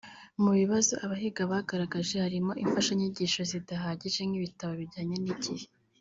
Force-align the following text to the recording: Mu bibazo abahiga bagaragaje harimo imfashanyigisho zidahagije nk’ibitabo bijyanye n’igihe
Mu 0.41 0.51
bibazo 0.59 0.93
abahiga 1.05 1.41
bagaragaje 1.51 2.15
harimo 2.25 2.51
imfashanyigisho 2.63 3.41
zidahagije 3.51 4.21
nk’ibitabo 4.25 4.73
bijyanye 4.81 5.17
n’igihe 5.25 5.67